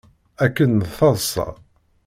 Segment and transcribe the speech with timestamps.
[0.45, 1.47] Akken d taḍsa!